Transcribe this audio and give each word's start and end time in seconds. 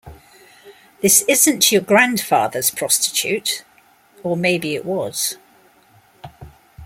This 1.03 1.21
isn't 1.27 1.71
your 1.71 1.81
grandfather's 1.83 2.71
prostitute- 2.71 3.63
or 4.23 4.35
maybe 4.35 4.73
it 4.73 4.83
was. 4.83 5.37